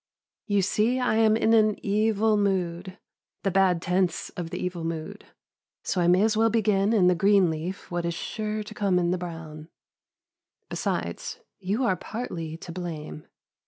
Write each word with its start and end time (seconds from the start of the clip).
You 0.47 0.63
see 0.63 0.99
I 0.99 1.17
am 1.17 1.37
in 1.37 1.53
an 1.53 1.77
evil 1.85 2.35
mood, 2.35 2.97
the 3.43 3.51
bad 3.51 3.83
tense 3.83 4.31
of 4.31 4.49
the 4.49 4.57
evil 4.57 4.83
mood; 4.83 5.27
so 5.83 6.01
I 6.01 6.07
may 6.07 6.23
as 6.23 6.35
well 6.35 6.49
begin 6.49 6.91
in 6.91 7.05
the 7.05 7.13
green 7.13 7.51
leaf 7.51 7.91
what 7.91 8.03
is 8.03 8.15
sure 8.15 8.63
to 8.63 8.73
come 8.73 8.97
in 8.97 9.11
the 9.11 9.19
brown. 9.19 9.69
Besides, 10.69 11.41
you 11.59 11.83
are 11.83 11.95
partly 11.95 12.57
to 12.57 12.71
blame! 12.71 13.27